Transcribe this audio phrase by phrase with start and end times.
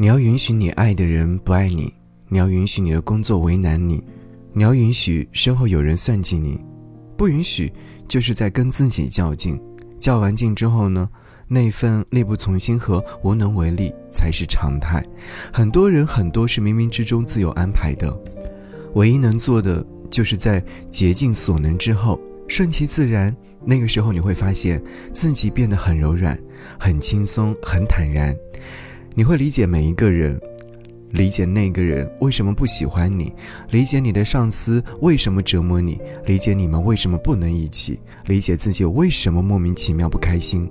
[0.00, 1.92] 你要允许你爱的人不爱你，
[2.28, 4.00] 你要允许你的工作为难你，
[4.52, 6.64] 你要允许身后有人算计你，
[7.16, 7.72] 不允许
[8.06, 9.60] 就是在跟自己较劲。
[9.98, 11.08] 较完劲之后呢，
[11.48, 15.02] 那份力不从心和无能为力才是常态。
[15.52, 18.16] 很多人很多是冥冥之中自有安排的，
[18.94, 22.20] 唯一能做的就是在竭尽所能之后。
[22.46, 24.80] 顺其自然，那个时候你会发现
[25.12, 26.38] 自己变得很柔软、
[26.78, 28.34] 很轻松、很坦然。
[29.18, 30.40] 你会理解每一个人，
[31.10, 33.34] 理解那个人为什么不喜欢你，
[33.72, 40.70] 理解你的上司为什么折磨你，理解你们为什么不能一起，理解自己为什么莫名其妙不开心。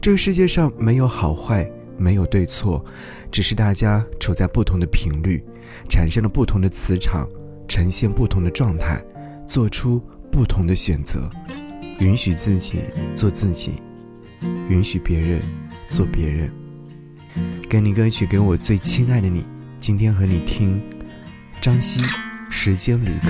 [0.00, 2.84] 这个世界上没有好坏，没有对错，
[3.28, 5.42] 只是大家处在不同的频率，
[5.90, 7.28] 产生了不同的磁场，
[7.66, 9.04] 呈现不同的状态，
[9.48, 10.00] 做出。
[10.30, 11.28] 不同的选择，
[11.98, 12.82] 允许自己
[13.16, 13.82] 做自己，
[14.68, 15.40] 允许别人
[15.88, 16.48] 做别人。
[17.68, 19.44] 给你歌曲，给我最亲爱的你。
[19.78, 20.80] 今天和你听
[21.60, 22.00] 张希
[22.48, 23.28] 《时间旅客》。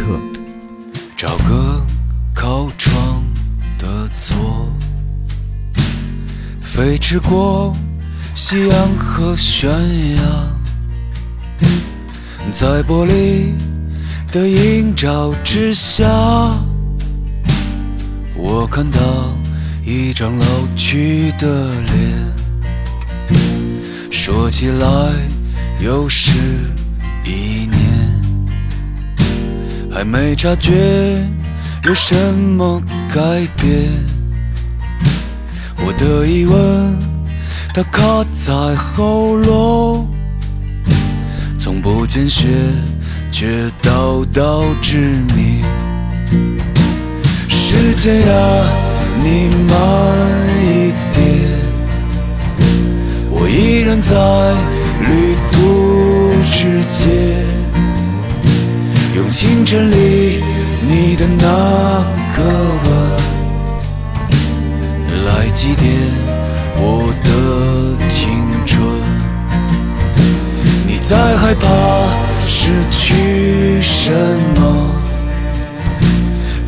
[1.17, 1.85] 找个
[2.33, 3.25] 靠窗
[3.77, 4.73] 的座，
[6.63, 7.75] 飞驰过
[8.37, 9.69] 夕阳和悬
[10.15, 10.23] 崖，
[12.53, 13.53] 在玻璃
[14.31, 16.07] 的映照之下。
[18.37, 19.01] 我看到
[19.85, 22.33] 一张老去的脸，
[24.31, 24.87] 说起来
[25.81, 26.31] 又是
[27.25, 27.81] 一年，
[29.91, 31.17] 还没察觉
[31.85, 33.23] 有什么改
[33.57, 33.89] 变。
[35.79, 36.95] 我的疑问，
[37.73, 40.07] 它卡在喉咙，
[41.59, 42.49] 从不见血，
[43.33, 44.99] 却道道致
[45.35, 45.65] 命。
[47.49, 48.65] 时间呀，
[49.25, 50.58] 你慢
[53.89, 54.15] 站在
[55.01, 55.57] 旅途
[56.45, 57.09] 之间，
[59.17, 60.43] 用清晨里
[60.87, 62.05] 你的那
[62.37, 62.43] 个
[62.85, 62.87] 吻
[65.25, 65.81] 来祭奠
[66.77, 67.29] 我的
[68.11, 68.21] 青
[68.67, 68.79] 春。
[70.87, 71.67] 你在害怕
[72.47, 74.13] 失去什
[74.55, 74.61] 么？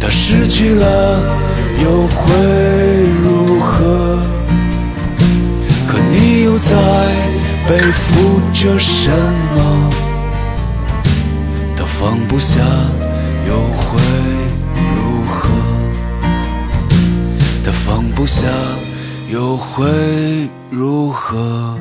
[0.00, 1.20] 他失去了
[1.82, 2.19] 又会
[6.60, 6.76] 在
[7.69, 9.10] 背负着什
[9.56, 9.91] 么？
[11.76, 12.60] 他放不下
[13.48, 14.00] 又会
[14.94, 15.48] 如何？
[17.65, 18.47] 他放不下
[19.28, 21.78] 又会如何？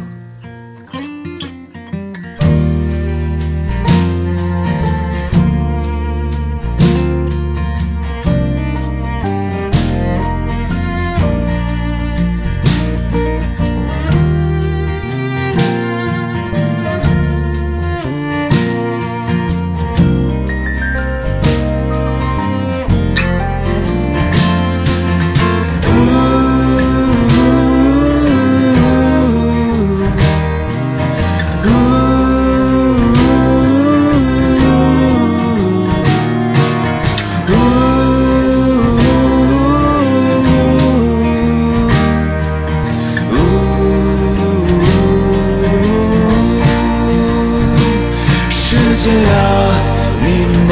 [50.22, 50.26] 你
[50.68, 50.72] 慢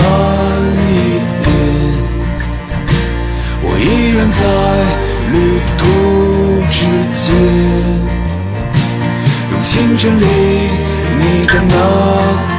[0.89, 0.91] 一
[1.43, 1.45] 点，
[3.63, 3.83] 我依
[4.15, 4.41] 然在
[5.31, 5.35] 旅
[5.77, 5.81] 途
[6.71, 6.77] 之
[7.15, 7.25] 间，
[9.51, 9.65] 用清
[9.97, 10.23] 晨里
[11.19, 11.75] 你的那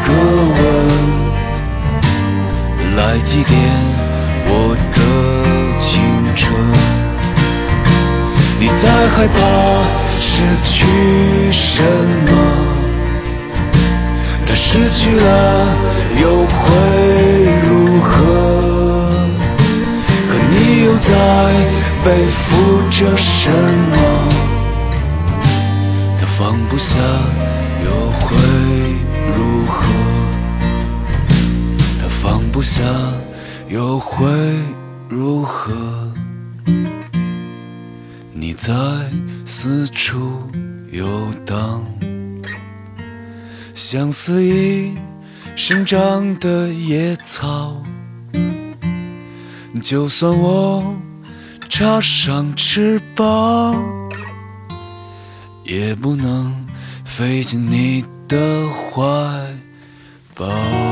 [0.05, 0.09] 个
[0.57, 0.61] 吻
[2.97, 3.47] 来祭奠
[4.47, 4.51] 我
[4.95, 4.97] 的
[5.79, 5.87] 青
[6.35, 6.43] 春。
[8.61, 9.37] 你在害怕
[10.19, 10.77] 失去
[11.53, 11.83] 什
[12.27, 12.31] 么？
[14.61, 15.67] 失去了
[16.21, 16.57] 又会
[17.65, 18.11] 如何？
[20.29, 21.11] 可你又在
[22.05, 23.97] 背负着什么？
[26.19, 26.99] 他放不下
[27.85, 28.27] 又会
[29.37, 29.79] 如何？
[32.03, 32.83] 他放不下
[33.69, 34.29] 又会
[35.09, 35.73] 如何？
[38.35, 38.75] 你在
[39.47, 40.43] 四处
[40.91, 41.07] 游
[41.47, 41.83] 荡，
[43.79, 44.93] 像肆意
[45.55, 47.81] 生长的野草。
[49.81, 50.97] 就算我
[51.69, 53.81] 插上翅膀，
[55.63, 56.67] 也不能
[57.05, 59.01] 飞进你的怀
[60.35, 60.88] 抱。